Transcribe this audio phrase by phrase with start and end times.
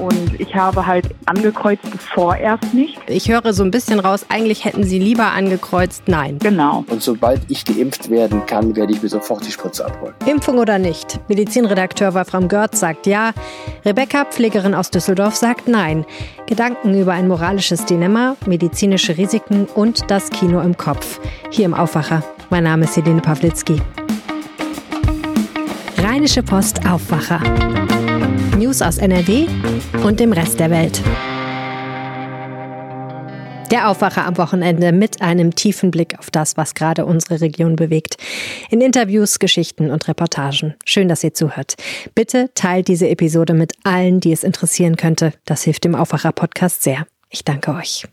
[0.00, 2.98] Und ich habe halt angekreuzt vorerst nicht.
[3.06, 6.38] Ich höre so ein bisschen raus, eigentlich hätten Sie lieber angekreuzt Nein.
[6.38, 6.84] Genau.
[6.88, 10.14] Und sobald ich geimpft werden kann, werde ich mir sofort die Spritze abholen.
[10.26, 11.20] Impfung oder nicht?
[11.28, 13.32] Medizinredakteur Wolfram Görz sagt ja.
[13.84, 16.04] Rebecca, Pflegerin aus Düsseldorf, sagt nein.
[16.46, 21.20] Gedanken über ein moralisches Dilemma, medizinische Risiken und das Kino im Kopf.
[21.50, 22.22] Hier im Aufwacher.
[22.50, 23.80] Mein Name ist Helene Pawlitzki.
[25.98, 27.40] Rheinische Post Aufwacher.
[28.56, 29.46] News aus NRW
[30.02, 31.02] und dem Rest der Welt.
[33.70, 38.16] Der Aufwacher am Wochenende mit einem tiefen Blick auf das, was gerade unsere Region bewegt.
[38.70, 40.74] In Interviews, Geschichten und Reportagen.
[40.86, 41.74] Schön, dass ihr zuhört.
[42.14, 45.34] Bitte teilt diese Episode mit allen, die es interessieren könnte.
[45.44, 47.06] Das hilft dem Aufwacher-Podcast sehr.
[47.28, 48.04] Ich danke euch.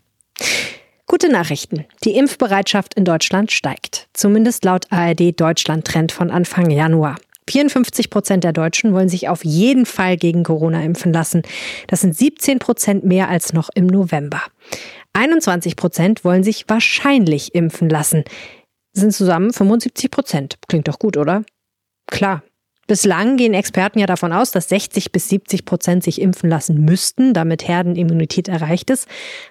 [1.06, 1.86] Gute Nachrichten.
[2.04, 4.08] Die Impfbereitschaft in Deutschland steigt.
[4.12, 7.16] Zumindest laut ARD Deutschland Trend von Anfang Januar.
[7.48, 11.42] 54 Prozent der Deutschen wollen sich auf jeden Fall gegen Corona impfen lassen.
[11.88, 14.42] Das sind 17 Prozent mehr als noch im November.
[15.12, 18.24] 21 Prozent wollen sich wahrscheinlich impfen lassen.
[18.92, 20.56] sind zusammen 75 Prozent.
[20.68, 21.44] Klingt doch gut, oder?
[22.06, 22.42] Klar.
[22.86, 27.32] Bislang gehen Experten ja davon aus, dass 60 bis 70 Prozent sich impfen lassen müssten,
[27.32, 29.08] damit Herdenimmunität erreicht ist.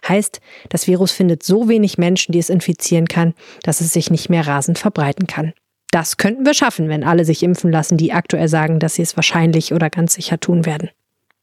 [0.08, 0.39] Heißt,
[0.70, 4.45] das Virus findet so wenig Menschen, die es infizieren kann, dass es sich nicht mehr
[4.45, 5.54] rasend verbreiten kann.
[5.94, 9.16] Das könnten wir schaffen, wenn alle sich impfen lassen, die aktuell sagen, dass sie es
[9.16, 10.89] wahrscheinlich oder ganz sicher tun werden.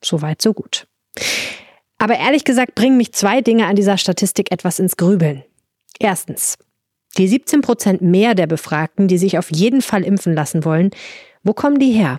[0.03, 0.89] Soweit, so gut.
[1.99, 5.45] Aber ehrlich gesagt bringen mich zwei Dinge an dieser Statistik etwas ins Grübeln.
[6.01, 6.59] Erstens,
[7.17, 10.91] die 17 Prozent mehr der Befragten, die sich auf jeden Fall impfen lassen wollen,
[11.45, 12.19] wo kommen die her?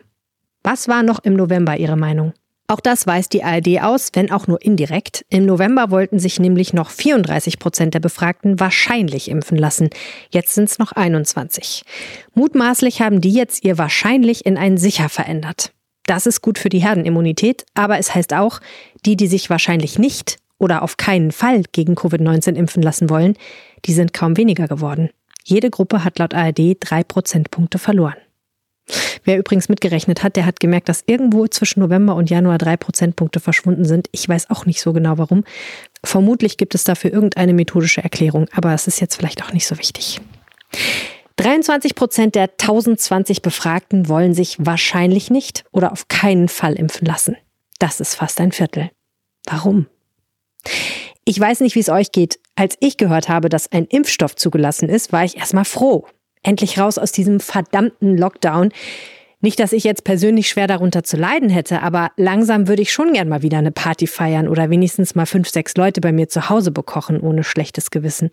[0.63, 2.31] Was war noch im November Ihre Meinung?
[2.71, 5.25] Auch das weist die ARD aus, wenn auch nur indirekt.
[5.27, 9.89] Im November wollten sich nämlich noch 34 Prozent der Befragten wahrscheinlich impfen lassen.
[10.29, 11.83] Jetzt sind es noch 21.
[12.33, 15.73] Mutmaßlich haben die jetzt ihr wahrscheinlich in ein sicher verändert.
[16.05, 18.61] Das ist gut für die Herdenimmunität, aber es heißt auch,
[19.05, 23.35] die, die sich wahrscheinlich nicht oder auf keinen Fall gegen Covid-19 impfen lassen wollen,
[23.83, 25.09] die sind kaum weniger geworden.
[25.43, 28.15] Jede Gruppe hat laut ARD drei Prozentpunkte verloren.
[29.23, 33.39] Wer übrigens mitgerechnet hat, der hat gemerkt, dass irgendwo zwischen November und Januar drei Prozentpunkte
[33.39, 34.07] verschwunden sind.
[34.11, 35.43] Ich weiß auch nicht so genau warum.
[36.03, 39.77] Vermutlich gibt es dafür irgendeine methodische Erklärung, aber es ist jetzt vielleicht auch nicht so
[39.77, 40.19] wichtig.
[41.37, 47.35] 23 Prozent der 1020 Befragten wollen sich wahrscheinlich nicht oder auf keinen Fall impfen lassen.
[47.79, 48.91] Das ist fast ein Viertel.
[49.45, 49.87] Warum?
[51.25, 52.39] Ich weiß nicht, wie es euch geht.
[52.55, 56.05] Als ich gehört habe, dass ein Impfstoff zugelassen ist, war ich erstmal froh
[56.43, 58.71] endlich raus aus diesem verdammten Lockdown.
[59.43, 63.13] Nicht, dass ich jetzt persönlich schwer darunter zu leiden hätte, aber langsam würde ich schon
[63.13, 66.49] gern mal wieder eine Party feiern oder wenigstens mal fünf, sechs Leute bei mir zu
[66.49, 68.29] Hause bekochen, ohne schlechtes Gewissen.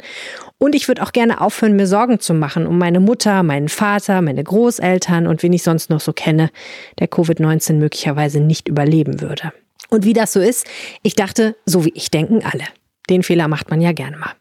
[0.58, 4.20] Und ich würde auch gerne aufhören, mir Sorgen zu machen um meine Mutter, meinen Vater,
[4.20, 6.50] meine Großeltern und wen ich sonst noch so kenne,
[6.98, 9.52] der Covid-19 möglicherweise nicht überleben würde.
[9.88, 10.66] Und wie das so ist,
[11.02, 12.64] ich dachte, so wie ich denken alle.
[13.08, 14.32] Den Fehler macht man ja gerne mal.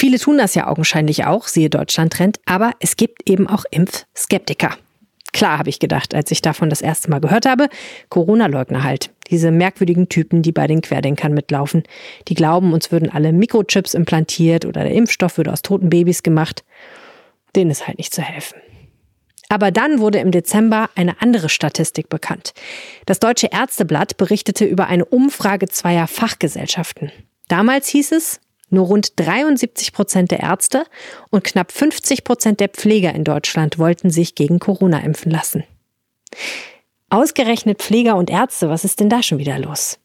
[0.00, 4.78] Viele tun das ja augenscheinlich auch, siehe Deutschland-Trend, aber es gibt eben auch Impfskeptiker.
[5.34, 7.68] Klar, habe ich gedacht, als ich davon das erste Mal gehört habe,
[8.08, 9.10] Corona-Leugner halt.
[9.28, 11.82] Diese merkwürdigen Typen, die bei den Querdenkern mitlaufen.
[12.28, 16.64] Die glauben, uns würden alle Mikrochips implantiert oder der Impfstoff würde aus toten Babys gemacht.
[17.54, 18.56] Denen ist halt nicht zu helfen.
[19.50, 22.54] Aber dann wurde im Dezember eine andere Statistik bekannt.
[23.04, 27.12] Das Deutsche Ärzteblatt berichtete über eine Umfrage zweier Fachgesellschaften.
[27.48, 30.84] Damals hieß es, nur rund 73 Prozent der Ärzte
[31.30, 35.64] und knapp 50 Prozent der Pfleger in Deutschland wollten sich gegen Corona impfen lassen.
[37.10, 39.98] Ausgerechnet Pfleger und Ärzte, was ist denn da schon wieder los?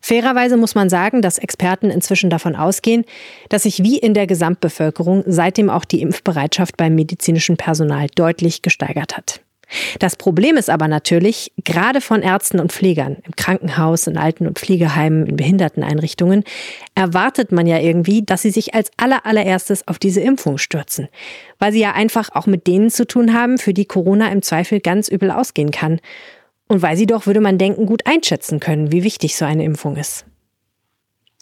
[0.00, 3.04] Fairerweise muss man sagen, dass Experten inzwischen davon ausgehen,
[3.50, 9.18] dass sich wie in der Gesamtbevölkerung seitdem auch die Impfbereitschaft beim medizinischen Personal deutlich gesteigert
[9.18, 9.42] hat.
[9.98, 14.58] Das Problem ist aber natürlich, gerade von Ärzten und Pflegern im Krankenhaus, in Alten- und
[14.58, 16.44] Pflegeheimen, in Behinderteneinrichtungen,
[16.94, 21.08] erwartet man ja irgendwie, dass sie sich als allerallererstes auf diese Impfung stürzen,
[21.58, 24.80] weil sie ja einfach auch mit denen zu tun haben, für die Corona im Zweifel
[24.80, 26.00] ganz übel ausgehen kann.
[26.68, 29.96] Und weil sie doch, würde man denken, gut einschätzen können, wie wichtig so eine Impfung
[29.96, 30.26] ist.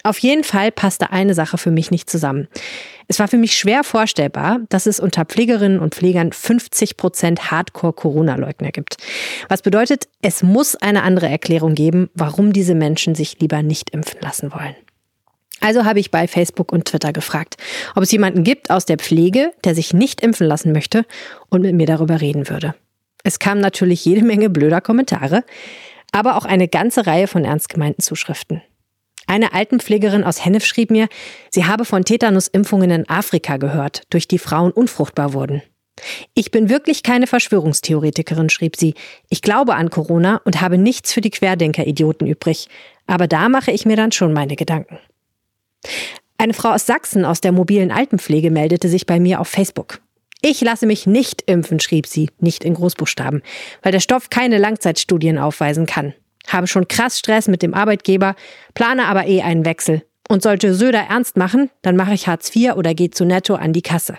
[0.06, 2.47] Auf jeden Fall passte eine Sache für mich nicht zusammen.
[3.08, 8.70] Es war für mich schwer vorstellbar, dass es unter Pflegerinnen und Pflegern 50 Prozent Hardcore-Corona-Leugner
[8.70, 8.99] gibt.
[9.49, 14.20] Was bedeutet, es muss eine andere Erklärung geben, warum diese Menschen sich lieber nicht impfen
[14.20, 14.76] lassen wollen.
[15.61, 17.56] Also habe ich bei Facebook und Twitter gefragt,
[17.97, 21.05] ob es jemanden gibt aus der Pflege, der sich nicht impfen lassen möchte
[21.49, 22.76] und mit mir darüber reden würde.
[23.25, 25.43] Es kam natürlich jede Menge blöder Kommentare,
[26.12, 28.62] aber auch eine ganze Reihe von ernst gemeinten Zuschriften.
[29.26, 31.08] Eine Altenpflegerin aus Hennef schrieb mir,
[31.50, 35.62] sie habe von Tetanusimpfungen in Afrika gehört, durch die Frauen unfruchtbar wurden.
[36.34, 38.94] Ich bin wirklich keine Verschwörungstheoretikerin, schrieb sie.
[39.31, 42.69] Ich glaube an Corona und habe nichts für die Querdenker-Idioten übrig.
[43.06, 44.99] Aber da mache ich mir dann schon meine Gedanken.
[46.38, 50.00] Eine Frau aus Sachsen aus der mobilen Altenpflege meldete sich bei mir auf Facebook.
[50.43, 53.43] Ich lasse mich nicht impfen, schrieb sie, nicht in Großbuchstaben,
[53.82, 56.12] weil der Stoff keine Langzeitstudien aufweisen kann.
[56.46, 58.37] Habe schon krass Stress mit dem Arbeitgeber,
[58.75, 60.02] plane aber eh einen Wechsel.
[60.28, 63.72] Und sollte Söder ernst machen, dann mache ich Hartz IV oder gehe zu Netto an
[63.72, 64.16] die Kasse.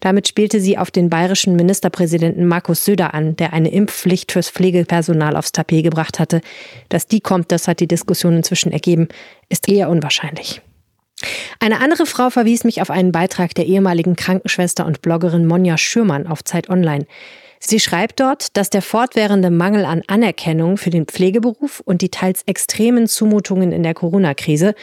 [0.00, 5.36] Damit spielte sie auf den bayerischen Ministerpräsidenten Markus Söder an, der eine Impfpflicht fürs Pflegepersonal
[5.36, 6.40] aufs Tapet gebracht hatte.
[6.88, 9.08] Dass die kommt, das hat die Diskussion inzwischen ergeben,
[9.48, 10.60] ist eher unwahrscheinlich.
[11.60, 16.26] Eine andere Frau verwies mich auf einen Beitrag der ehemaligen Krankenschwester und Bloggerin Monja Schürmann
[16.26, 17.06] auf Zeit Online.
[17.58, 22.42] Sie schreibt dort, dass der fortwährende Mangel an Anerkennung für den Pflegeberuf und die teils
[22.46, 24.74] extremen Zumutungen in der Corona-Krise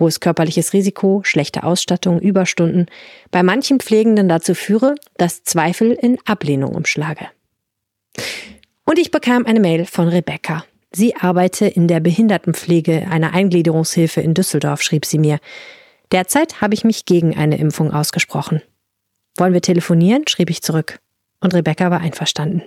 [0.00, 2.86] hohes körperliches Risiko, schlechte Ausstattung, Überstunden
[3.30, 7.28] bei manchen Pflegenden dazu führe, dass Zweifel in Ablehnung umschlage.
[8.84, 10.64] Und ich bekam eine Mail von Rebecca.
[10.90, 15.38] Sie arbeite in der Behindertenpflege einer Eingliederungshilfe in Düsseldorf, schrieb sie mir.
[16.10, 18.62] Derzeit habe ich mich gegen eine Impfung ausgesprochen.
[19.36, 20.24] Wollen wir telefonieren?
[20.26, 20.98] schrieb ich zurück.
[21.40, 22.62] Und Rebecca war einverstanden.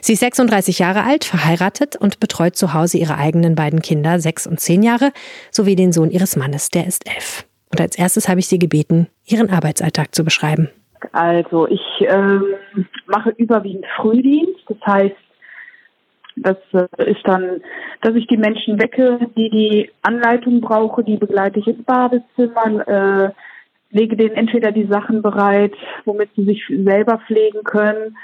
[0.00, 4.46] Sie ist 36 Jahre alt, verheiratet und betreut zu Hause ihre eigenen beiden Kinder, sechs
[4.46, 5.12] und zehn Jahre,
[5.50, 7.44] sowie den Sohn ihres Mannes, der ist elf.
[7.72, 10.68] Und als erstes habe ich sie gebeten, ihren Arbeitsalltag zu beschreiben.
[11.12, 12.44] Also ich ähm,
[13.06, 15.16] mache überwiegend Frühdienst, das heißt,
[16.36, 17.62] das äh, ist dann,
[18.02, 23.30] dass ich die Menschen wecke, die die Anleitung brauche, die begleite ich ins Badezimmer, äh,
[23.90, 25.74] lege denen entweder die Sachen bereit,
[26.04, 28.16] womit sie sich selber pflegen können,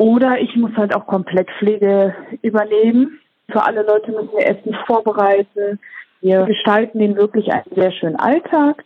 [0.00, 3.20] oder ich muss halt auch Komplettpflege übernehmen.
[3.50, 5.78] Für alle Leute müssen wir Essen vorbereiten.
[6.22, 8.82] Wir gestalten den wirklich einen sehr schönen Alltag.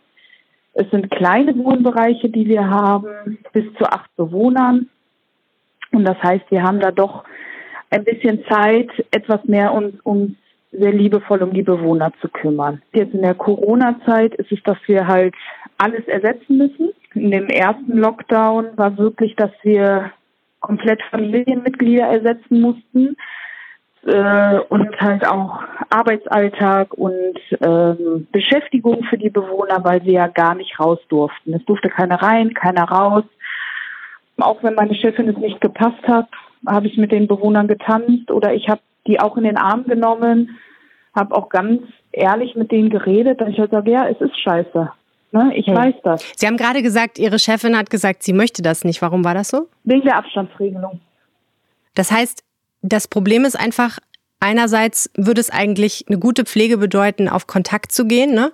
[0.73, 4.89] Es sind kleine Wohnbereiche, die wir haben, bis zu acht Bewohnern.
[5.93, 7.23] Und das heißt, wir haben da doch
[7.91, 10.33] ein bisschen Zeit, etwas mehr uns, uns
[10.73, 12.81] sehr liebevoll um die Bewohner zu kümmern.
[12.91, 15.33] Jetzt in der Corona-Zeit ist es, dass wir halt
[15.77, 16.89] alles ersetzen müssen.
[17.13, 20.11] In dem ersten Lockdown war wirklich, dass wir
[20.59, 23.15] komplett Familienmitglieder ersetzen mussten
[24.05, 30.55] äh, und halt auch Arbeitsalltag und ähm, Beschäftigung für die Bewohner, weil sie ja gar
[30.55, 31.53] nicht raus durften.
[31.53, 33.23] Es durfte keiner rein, keiner raus.
[34.37, 36.27] Auch wenn meine Chefin es nicht gepasst hat,
[36.67, 40.57] habe ich mit den Bewohnern getanzt oder ich habe die auch in den Arm genommen,
[41.15, 41.81] habe auch ganz
[42.11, 44.91] ehrlich mit denen geredet, dass ich halt sage, ja, es ist scheiße.
[45.31, 45.51] Ne?
[45.55, 45.75] Ich hm.
[45.75, 46.23] weiß das.
[46.35, 49.01] Sie haben gerade gesagt, Ihre Chefin hat gesagt, sie möchte das nicht.
[49.01, 49.67] Warum war das so?
[49.83, 50.99] Wegen der Abstandsregelung.
[51.93, 52.43] Das heißt,
[52.81, 53.99] das Problem ist einfach,
[54.39, 58.51] einerseits würde es eigentlich eine gute Pflege bedeuten, auf Kontakt zu gehen, ne?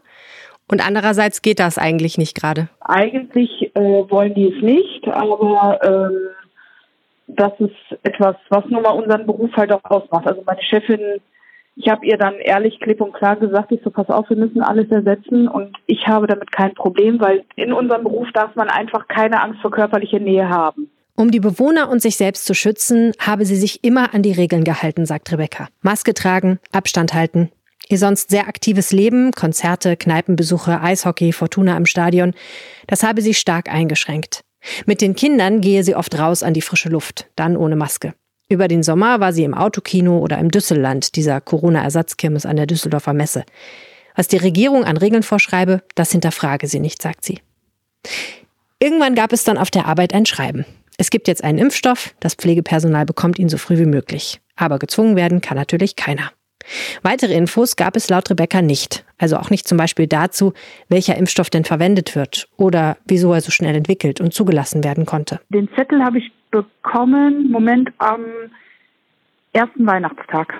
[0.67, 2.69] Und andererseits geht das eigentlich nicht gerade.
[2.79, 6.29] Eigentlich äh, wollen die es nicht, aber ähm,
[7.27, 10.27] das ist etwas, was nun mal unseren Beruf halt auch ausmacht.
[10.27, 11.19] Also meine Chefin
[11.75, 14.61] ich habe ihr dann ehrlich, klipp und klar gesagt, ich so, pass auf, wir müssen
[14.61, 19.07] alles ersetzen und ich habe damit kein Problem, weil in unserem Beruf darf man einfach
[19.07, 20.89] keine Angst vor körperlicher Nähe haben.
[21.15, 24.63] Um die Bewohner und sich selbst zu schützen, habe sie sich immer an die Regeln
[24.63, 25.67] gehalten, sagt Rebecca.
[25.81, 27.51] Maske tragen, Abstand halten.
[27.89, 32.33] Ihr sonst sehr aktives Leben, Konzerte, Kneipenbesuche, Eishockey, Fortuna im Stadion,
[32.87, 34.41] das habe sie stark eingeschränkt.
[34.85, 38.13] Mit den Kindern gehe sie oft raus an die frische Luft, dann ohne Maske.
[38.51, 43.13] Über den Sommer war sie im Autokino oder im Düsselland, dieser Corona-Ersatzkirmes an der Düsseldorfer
[43.13, 43.45] Messe.
[44.13, 47.39] Was die Regierung an Regeln vorschreibe, das hinterfrage sie nicht, sagt sie.
[48.77, 50.65] Irgendwann gab es dann auf der Arbeit ein Schreiben.
[50.97, 54.41] Es gibt jetzt einen Impfstoff, das Pflegepersonal bekommt ihn so früh wie möglich.
[54.57, 56.33] Aber gezwungen werden kann natürlich keiner.
[57.03, 60.53] Weitere Infos gab es laut Rebecca nicht, also auch nicht zum Beispiel dazu,
[60.89, 65.39] welcher Impfstoff denn verwendet wird oder wieso er so schnell entwickelt und zugelassen werden konnte.
[65.49, 68.25] Den Zettel habe ich bekommen, Moment, am
[69.53, 70.53] ersten Weihnachtstag.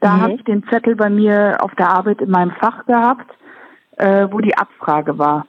[0.00, 0.20] Da mhm.
[0.20, 3.30] habe ich den Zettel bei mir auf der Arbeit in meinem Fach gehabt,
[3.98, 5.46] äh, wo die Abfrage war.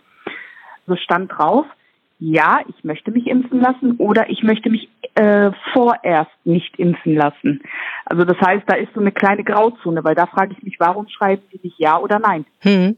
[0.88, 1.66] So stand drauf,
[2.22, 7.64] ja, ich möchte mich impfen lassen oder ich möchte mich äh, vorerst nicht impfen lassen.
[8.06, 11.08] Also das heißt, da ist so eine kleine Grauzone, weil da frage ich mich, warum
[11.10, 12.46] schreiben Sie nicht ja oder nein?
[12.60, 12.96] Hm.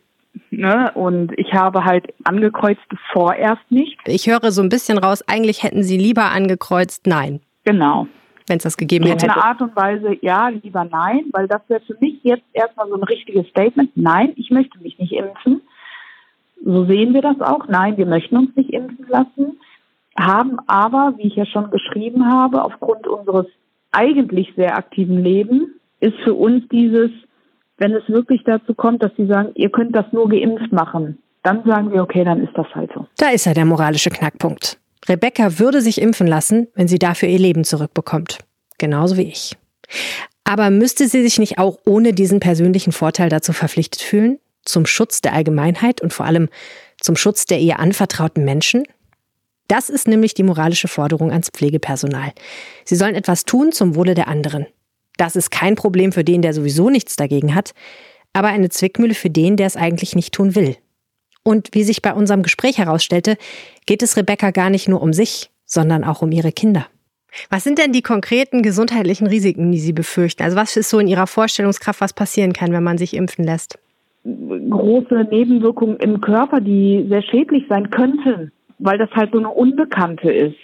[0.52, 0.92] Ne?
[0.94, 2.82] Und ich habe halt angekreuzt
[3.14, 3.98] vorerst nicht.
[4.06, 7.40] Ich höre so ein bisschen raus, eigentlich hätten Sie lieber angekreuzt nein.
[7.64, 8.08] Genau.
[8.48, 9.26] Wenn es das gegeben hätte.
[9.26, 12.90] In einer Art und Weise, ja, lieber nein, weil das wäre für mich jetzt erstmal
[12.90, 13.92] so ein richtiges Statement.
[13.96, 15.62] Nein, ich möchte mich nicht impfen.
[16.66, 17.68] So sehen wir das auch.
[17.68, 19.60] Nein, wir möchten uns nicht impfen lassen,
[20.18, 23.48] haben aber, wie ich ja schon geschrieben habe, aufgrund unseres
[23.92, 27.12] eigentlich sehr aktiven Lebens, ist für uns dieses,
[27.78, 31.64] wenn es wirklich dazu kommt, dass sie sagen, ihr könnt das nur geimpft machen, dann
[31.66, 33.06] sagen wir, okay, dann ist das halt so.
[33.18, 34.80] Da ist ja der moralische Knackpunkt.
[35.08, 38.40] Rebecca würde sich impfen lassen, wenn sie dafür ihr Leben zurückbekommt.
[38.78, 39.58] Genauso wie ich.
[40.46, 44.40] Aber müsste sie sich nicht auch ohne diesen persönlichen Vorteil dazu verpflichtet fühlen?
[44.66, 46.50] Zum Schutz der Allgemeinheit und vor allem
[47.00, 48.84] zum Schutz der ihr anvertrauten Menschen?
[49.68, 52.34] Das ist nämlich die moralische Forderung ans Pflegepersonal.
[52.86, 54.68] Sie sollen etwas tun zum Wohle der anderen.
[55.18, 57.74] Das ist kein Problem für den, der sowieso nichts dagegen hat,
[58.34, 60.76] aber eine Zwickmühle für den, der es eigentlich nicht tun will.
[61.44, 63.38] Und wie sich bei unserem Gespräch herausstellte,
[63.86, 66.88] geht es Rebecca gar nicht nur um sich, sondern auch um ihre Kinder.
[67.50, 70.44] Was sind denn die konkreten gesundheitlichen Risiken, die Sie befürchten?
[70.44, 73.80] Also was ist so in Ihrer Vorstellungskraft, was passieren kann, wenn man sich impfen lässt?
[74.26, 80.32] Große Nebenwirkungen im Körper, die sehr schädlich sein könnten, weil das halt so eine Unbekannte
[80.32, 80.58] ist.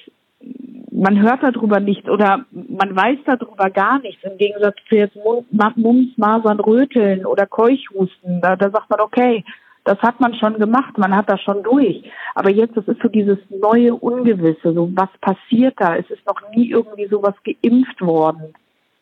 [0.91, 4.23] Man hört darüber nichts oder man weiß darüber gar nichts.
[4.23, 5.17] Im Gegensatz zu jetzt
[5.51, 8.41] Mumps, Masern, Röteln oder Keuchhusten.
[8.41, 9.43] Da, da sagt man, okay,
[9.83, 12.03] das hat man schon gemacht, man hat das schon durch.
[12.35, 15.95] Aber jetzt, das ist so dieses neue Ungewisse, so was passiert da?
[15.95, 18.53] Es ist noch nie irgendwie sowas geimpft worden.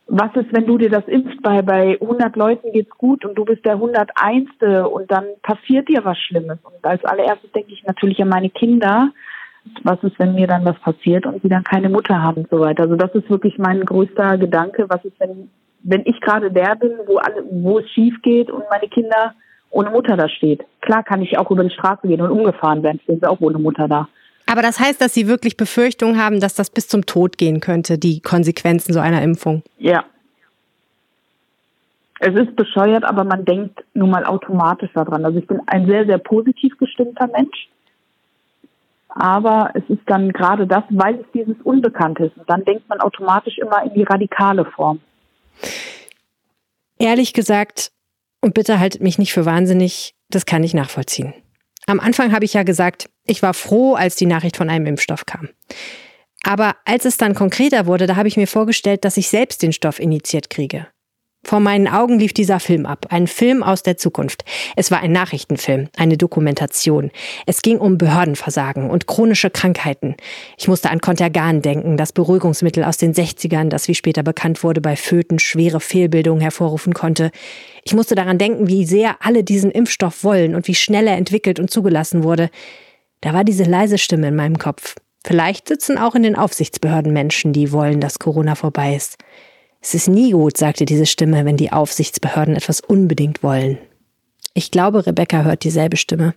[0.10, 3.44] Was ist, wenn du dir das impfst, bei, bei 100 Leuten geht's gut und du
[3.44, 4.50] bist der 101.
[4.90, 6.60] und dann passiert dir was Schlimmes?
[6.64, 9.10] Und als allererstes denke ich natürlich an meine Kinder.
[9.84, 12.62] Was ist, wenn mir dann was passiert und sie dann keine Mutter haben und so
[12.62, 12.84] weiter?
[12.84, 14.86] Also das ist wirklich mein größter Gedanke.
[14.88, 15.50] Was ist, wenn,
[15.84, 19.34] wenn ich gerade der bin, wo alle, wo es schief geht und meine Kinder
[19.70, 20.64] ohne Mutter da steht.
[20.82, 23.60] Klar kann ich auch über die Straße gehen und umgefahren werden, stehen sie auch ohne
[23.60, 24.08] Mutter da.
[24.50, 27.98] Aber das heißt, dass Sie wirklich Befürchtungen haben, dass das bis zum Tod gehen könnte,
[27.98, 29.62] die Konsequenzen so einer Impfung?
[29.78, 30.06] Ja.
[32.20, 35.24] Es ist bescheuert, aber man denkt nun mal automatisch daran.
[35.26, 37.68] Also ich bin ein sehr, sehr positiv gestimmter Mensch.
[39.10, 42.38] Aber es ist dann gerade das, weil es dieses Unbekannte ist.
[42.38, 45.00] Und dann denkt man automatisch immer in die radikale Form.
[46.98, 47.92] Ehrlich gesagt,
[48.42, 51.34] und bitte haltet mich nicht für wahnsinnig, das kann ich nachvollziehen.
[51.88, 55.26] Am Anfang habe ich ja gesagt, ich war froh, als die Nachricht von einem Impfstoff
[55.26, 55.50] kam.
[56.44, 59.74] Aber als es dann konkreter wurde, da habe ich mir vorgestellt, dass ich selbst den
[59.74, 60.88] Stoff initiiert kriege.
[61.48, 64.44] Vor meinen Augen lief dieser Film ab, ein Film aus der Zukunft.
[64.76, 67.10] Es war ein Nachrichtenfilm, eine Dokumentation.
[67.46, 70.18] Es ging um Behördenversagen und chronische Krankheiten.
[70.58, 74.82] Ich musste an Contergan denken, das Beruhigungsmittel aus den 60ern, das wie später bekannt wurde,
[74.82, 77.32] bei Föten schwere Fehlbildungen hervorrufen konnte.
[77.86, 81.62] Ich musste daran denken, wie sehr alle diesen Impfstoff wollen und wie schnell er entwickelt
[81.62, 82.50] und zugelassen wurde.
[83.22, 84.96] Da war diese leise Stimme in meinem Kopf.
[85.26, 89.18] Vielleicht sitzen auch in den Aufsichtsbehörden Menschen, die wollen, dass Corona vorbei ist.
[89.88, 93.78] Es ist nie gut, sagte diese Stimme, wenn die Aufsichtsbehörden etwas unbedingt wollen.
[94.54, 96.34] Ich glaube, Rebecca hört dieselbe Stimme.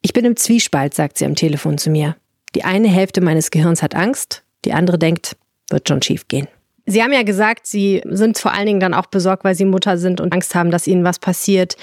[0.00, 2.16] Ich bin im Zwiespalt, sagt sie am Telefon zu mir.
[2.54, 5.36] Die eine Hälfte meines Gehirns hat Angst, die andere denkt,
[5.68, 6.48] wird schon schief gehen.
[6.86, 9.98] Sie haben ja gesagt, Sie sind vor allen Dingen dann auch besorgt, weil Sie Mutter
[9.98, 11.76] sind und Angst haben, dass Ihnen was passiert.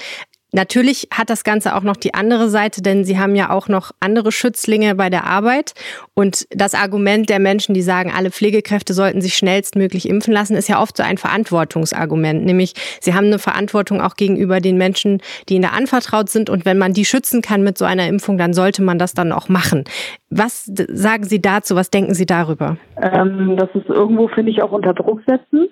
[0.56, 3.90] Natürlich hat das Ganze auch noch die andere Seite, denn sie haben ja auch noch
[4.00, 5.74] andere Schützlinge bei der Arbeit.
[6.14, 10.68] Und das Argument der Menschen, die sagen, alle Pflegekräfte sollten sich schnellstmöglich impfen lassen, ist
[10.68, 12.46] ja oft so ein Verantwortungsargument.
[12.46, 12.72] Nämlich,
[13.02, 15.20] sie haben eine Verantwortung auch gegenüber den Menschen,
[15.50, 16.48] die ihnen da anvertraut sind.
[16.48, 19.32] Und wenn man die schützen kann mit so einer Impfung, dann sollte man das dann
[19.32, 19.84] auch machen.
[20.30, 21.76] Was sagen Sie dazu?
[21.76, 22.78] Was denken Sie darüber?
[22.96, 25.68] Ähm, das ist irgendwo, finde ich, auch unter Druck setzen,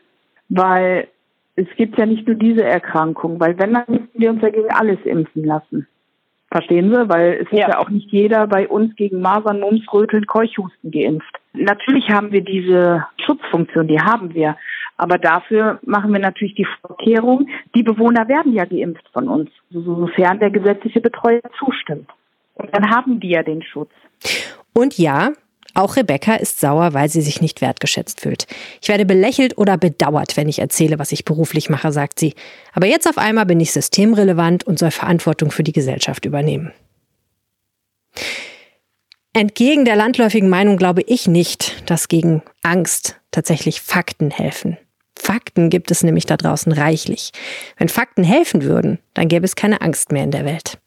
[0.50, 1.08] weil
[1.56, 4.70] es gibt ja nicht nur diese Erkrankung, weil wenn, dann müssten wir uns ja gegen
[4.70, 5.86] alles impfen lassen.
[6.50, 7.08] Verstehen Sie?
[7.08, 7.66] Weil es ja.
[7.66, 11.40] ist ja auch nicht jeder bei uns gegen Masern, Mumps, Röteln, Keuchhusten geimpft.
[11.52, 14.56] Natürlich haben wir diese Schutzfunktion, die haben wir.
[14.96, 20.38] Aber dafür machen wir natürlich die Vorkehrung, die Bewohner werden ja geimpft von uns, sofern
[20.38, 22.08] der gesetzliche Betreuer zustimmt.
[22.54, 23.90] Und dann haben die ja den Schutz.
[24.72, 25.32] Und ja,
[25.74, 28.46] auch Rebecca ist sauer, weil sie sich nicht wertgeschätzt fühlt.
[28.80, 32.34] Ich werde belächelt oder bedauert, wenn ich erzähle, was ich beruflich mache, sagt sie.
[32.72, 36.72] Aber jetzt auf einmal bin ich systemrelevant und soll Verantwortung für die Gesellschaft übernehmen.
[39.32, 44.78] Entgegen der landläufigen Meinung glaube ich nicht, dass gegen Angst tatsächlich Fakten helfen.
[45.16, 47.32] Fakten gibt es nämlich da draußen reichlich.
[47.76, 50.78] Wenn Fakten helfen würden, dann gäbe es keine Angst mehr in der Welt.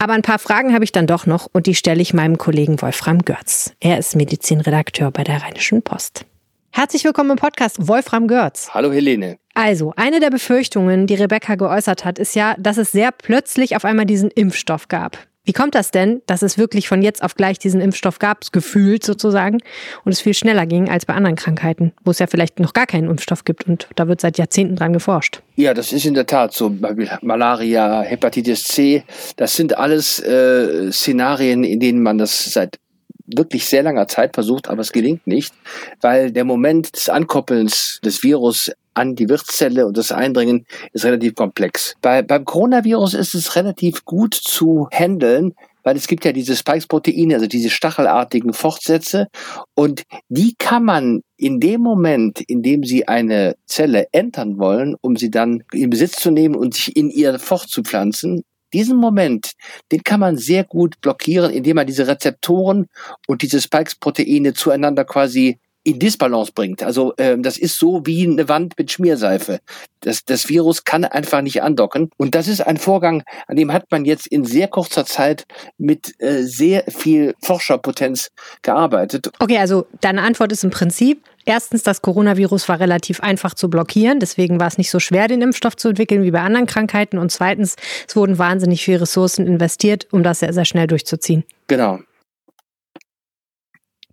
[0.00, 2.80] Aber ein paar Fragen habe ich dann doch noch und die stelle ich meinem Kollegen
[2.80, 3.72] Wolfram Görz.
[3.80, 6.24] Er ist Medizinredakteur bei der Rheinischen Post.
[6.70, 8.70] Herzlich willkommen im Podcast Wolfram Görz.
[8.72, 9.38] Hallo Helene.
[9.54, 13.84] Also, eine der Befürchtungen, die Rebecca geäußert hat, ist ja, dass es sehr plötzlich auf
[13.84, 15.18] einmal diesen Impfstoff gab.
[15.44, 19.04] Wie kommt das denn, dass es wirklich von jetzt auf gleich diesen Impfstoff gab, gefühlt
[19.04, 19.58] sozusagen,
[20.04, 22.86] und es viel schneller ging als bei anderen Krankheiten, wo es ja vielleicht noch gar
[22.86, 25.40] keinen Impfstoff gibt und da wird seit Jahrzehnten dran geforscht?
[25.56, 26.76] Ja, das ist in der Tat so.
[27.22, 29.04] Malaria, Hepatitis C,
[29.36, 32.78] das sind alles äh, Szenarien, in denen man das seit
[33.26, 35.54] wirklich sehr langer Zeit versucht, aber es gelingt nicht,
[36.00, 41.34] weil der Moment des Ankoppelns des Virus an die Wirtszelle und das Eindringen ist relativ
[41.34, 41.94] komplex.
[42.02, 47.36] Bei, beim Coronavirus ist es relativ gut zu handeln, weil es gibt ja diese Spikes-Proteine,
[47.36, 49.28] also diese stachelartigen Fortsätze,
[49.74, 55.16] und die kann man in dem Moment, in dem sie eine Zelle entern wollen, um
[55.16, 58.42] sie dann in Besitz zu nehmen und sich in ihr fortzupflanzen,
[58.74, 59.52] diesen Moment,
[59.92, 62.86] den kann man sehr gut blockieren, indem man diese Rezeptoren
[63.26, 66.82] und diese Spikes-Proteine zueinander quasi in Disbalance bringt.
[66.82, 69.60] Also ähm, das ist so wie eine Wand mit Schmierseife.
[70.00, 72.10] Das, das Virus kann einfach nicht andocken.
[72.16, 75.44] Und das ist ein Vorgang, an dem hat man jetzt in sehr kurzer Zeit
[75.78, 78.30] mit äh, sehr viel Forscherpotenz
[78.62, 79.30] gearbeitet.
[79.38, 84.20] Okay, also deine Antwort ist im Prinzip, Erstens, das Coronavirus war relativ einfach zu blockieren,
[84.20, 87.16] deswegen war es nicht so schwer, den Impfstoff zu entwickeln wie bei anderen Krankheiten.
[87.16, 91.44] Und zweitens, es wurden wahnsinnig viele Ressourcen investiert, um das sehr, sehr schnell durchzuziehen.
[91.66, 92.00] Genau.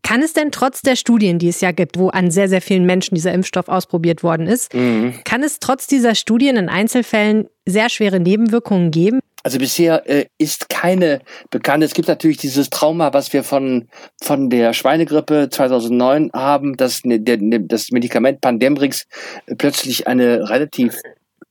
[0.05, 2.85] Kann es denn trotz der Studien, die es ja gibt, wo an sehr, sehr vielen
[2.85, 5.15] Menschen dieser Impfstoff ausprobiert worden ist, mhm.
[5.23, 9.19] kann es trotz dieser Studien in Einzelfällen sehr schwere Nebenwirkungen geben?
[9.41, 11.83] Also bisher äh, ist keine bekannt.
[11.83, 13.87] Es gibt natürlich dieses Trauma, was wir von,
[14.21, 19.07] von der Schweinegrippe 2009 haben, dass ne, der, ne, das Medikament Pandemrix
[19.57, 21.01] plötzlich eine relativ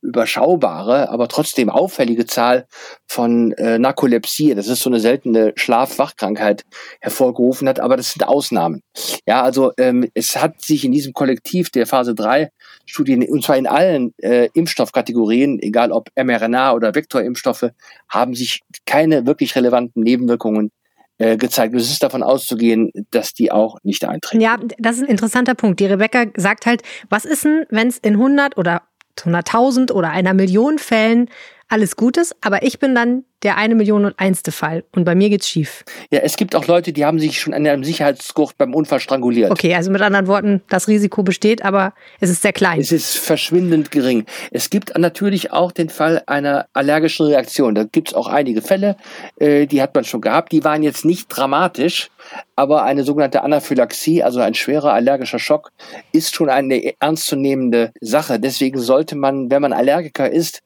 [0.04, 2.66] überschaubare, aber trotzdem auffällige Zahl
[3.06, 6.62] von äh, Narkolepsie, das ist so eine seltene Schlafwachkrankheit,
[7.00, 8.82] hervorgerufen hat, aber das sind Ausnahmen.
[9.26, 12.50] Ja, also ähm, es hat sich in diesem Kollektiv der Phase 3
[12.86, 17.70] Studien, und zwar in allen äh, Impfstoffkategorien, egal ob mRNA oder Vektorimpfstoffe,
[18.08, 20.70] haben sich keine wirklich relevanten Nebenwirkungen
[21.18, 21.74] äh, gezeigt.
[21.74, 24.40] Es ist davon auszugehen, dass die auch nicht eintreten.
[24.40, 25.80] Ja, das ist ein interessanter Punkt.
[25.80, 28.82] Die Rebecca sagt halt, was ist denn, wenn es in 100 oder
[29.20, 31.28] 100.000 oder einer Million Fällen
[31.74, 35.28] alles Gutes, aber ich bin dann der eine Million und einste Fall und bei mir
[35.28, 35.84] geht's schief.
[36.10, 39.50] Ja, es gibt auch Leute, die haben sich schon an einem Sicherheitsgurt beim Unfall stranguliert.
[39.50, 42.80] Okay, also mit anderen Worten, das Risiko besteht, aber es ist sehr klein.
[42.80, 44.24] Es ist verschwindend gering.
[44.52, 47.74] Es gibt natürlich auch den Fall einer allergischen Reaktion.
[47.74, 48.96] Da gibt's auch einige Fälle,
[49.40, 50.52] äh, die hat man schon gehabt.
[50.52, 52.10] Die waren jetzt nicht dramatisch,
[52.54, 55.70] aber eine sogenannte Anaphylaxie, also ein schwerer allergischer Schock,
[56.12, 58.38] ist schon eine ernstzunehmende Sache.
[58.38, 60.60] Deswegen sollte man, wenn man Allergiker ist,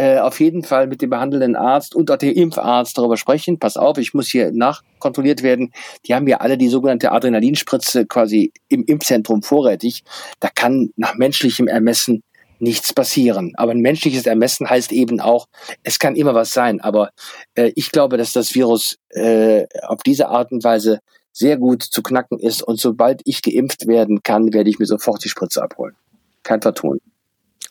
[0.00, 3.58] äh, auf jeden Fall mit dem behandelnden Arzt und auch dem Impfarzt darüber sprechen.
[3.58, 5.72] Pass auf, ich muss hier nachkontrolliert werden.
[6.06, 10.02] Die haben ja alle die sogenannte Adrenalinspritze quasi im Impfzentrum vorrätig.
[10.40, 12.22] Da kann nach menschlichem Ermessen
[12.60, 13.52] nichts passieren.
[13.56, 15.48] Aber ein menschliches Ermessen heißt eben auch,
[15.82, 16.80] es kann immer was sein.
[16.80, 17.10] Aber
[17.54, 22.02] äh, ich glaube, dass das Virus äh, auf diese Art und Weise sehr gut zu
[22.02, 22.62] knacken ist.
[22.62, 25.94] Und sobald ich geimpft werden kann, werde ich mir sofort die Spritze abholen.
[26.42, 27.00] Kein Vertun.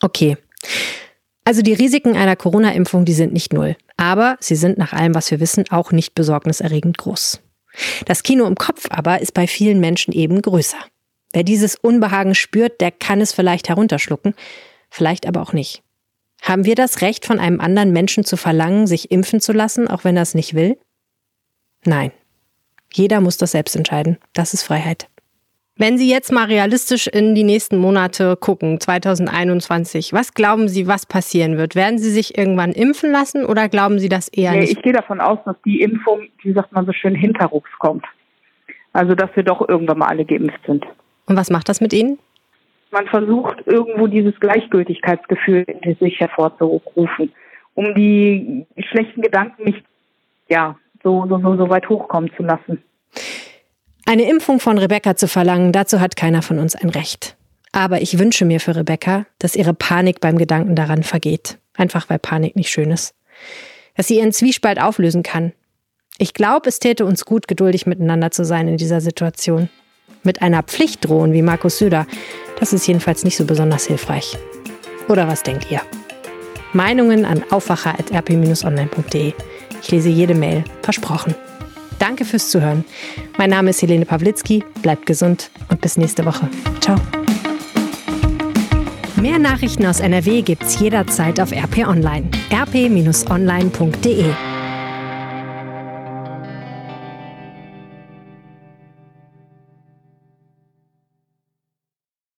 [0.02, 0.38] Okay.
[1.50, 3.76] Also die Risiken einer Corona-Impfung, die sind nicht null.
[3.98, 7.42] Aber sie sind nach allem, was wir wissen, auch nicht besorgniserregend groß.
[8.06, 10.78] Das Kino im Kopf aber ist bei vielen Menschen eben größer.
[11.34, 14.36] Wer dieses Unbehagen spürt, der kann es vielleicht herunterschlucken,
[14.92, 15.82] vielleicht aber auch nicht.
[16.44, 20.04] Haben wir das Recht, von einem anderen Menschen zu verlangen, sich impfen zu lassen, auch
[20.04, 20.78] wenn er es nicht will?
[21.84, 22.12] Nein.
[22.94, 24.20] Jeder muss das selbst entscheiden.
[24.34, 25.08] Das ist Freiheit.
[25.80, 31.06] Wenn Sie jetzt mal realistisch in die nächsten Monate gucken, 2021, was glauben Sie, was
[31.06, 31.74] passieren wird?
[31.74, 34.74] Werden Sie sich irgendwann impfen lassen oder glauben Sie das eher nee, nicht?
[34.74, 38.04] Ich gehe davon aus, dass die Impfung, wie sagt man so schön, hinterrucks kommt.
[38.92, 40.86] Also, dass wir doch irgendwann mal alle geimpft sind.
[41.28, 42.20] Und was macht das mit Ihnen?
[42.92, 47.32] Man versucht irgendwo dieses Gleichgültigkeitsgefühl in sich hervorzurufen,
[47.76, 49.86] um die schlechten Gedanken nicht,
[50.50, 52.84] ja, so, so, so, so weit hochkommen zu lassen.
[54.10, 57.36] Eine Impfung von Rebecca zu verlangen, dazu hat keiner von uns ein Recht.
[57.72, 61.60] Aber ich wünsche mir für Rebecca, dass ihre Panik beim Gedanken daran vergeht.
[61.76, 63.14] Einfach weil Panik nicht schön ist.
[63.96, 65.54] Dass sie ihren Zwiespalt auflösen kann.
[66.18, 69.70] Ich glaube, es täte uns gut, geduldig miteinander zu sein in dieser Situation.
[70.24, 72.08] Mit einer Pflicht drohen wie Markus Söder,
[72.60, 74.40] das ist jedenfalls nicht so besonders hilfreich.
[75.08, 75.84] Oder was denkt ihr?
[76.74, 79.34] Meinungen an aufwacher.rp-online.de.
[79.84, 80.64] Ich lese jede Mail.
[80.82, 81.36] Versprochen.
[82.00, 82.86] Danke fürs Zuhören.
[83.38, 84.64] Mein Name ist Helene Pawlitzki.
[84.82, 86.50] Bleibt gesund und bis nächste Woche.
[86.80, 86.98] Ciao.
[89.22, 92.30] Mehr Nachrichten aus NRW gibt's jederzeit auf RP Online.
[92.52, 94.26] rp-online.de